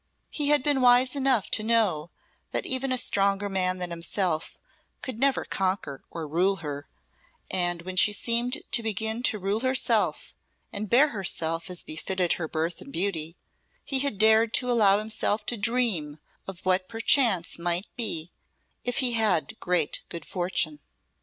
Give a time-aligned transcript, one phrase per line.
[0.31, 2.09] He had been wise enough to know
[2.53, 4.57] that even a stronger man than himself
[5.03, 6.87] could never conquer or rule her;
[7.51, 10.33] and when she seemed to begin to rule herself
[10.73, 13.37] and bear herself as befitted her birth and beauty,
[13.85, 18.31] he had dared to allow himself to dream of what perchance might be
[18.83, 20.79] if he had great good fortune.